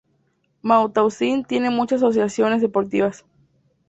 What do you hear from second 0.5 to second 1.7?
Mauthausen tiene